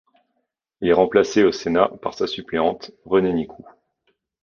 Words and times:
Il 0.81 0.89
est 0.89 0.93
remplacé 0.93 1.43
au 1.43 1.51
Sénat 1.51 1.87
par 2.01 2.15
sa 2.15 2.25
suppléante, 2.25 2.89
Renée 3.05 3.33
Nicoux. 3.33 3.67